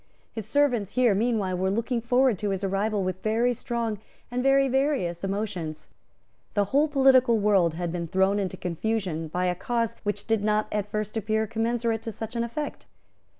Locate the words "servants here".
0.47-1.13